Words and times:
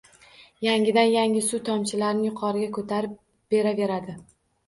Yangidan-yangi 0.67 1.43
suv 1.49 1.61
tomchilarini 1.67 2.27
yuqoriga 2.31 2.71
ko’tarib 2.79 3.13
beraveradi… 3.55 4.17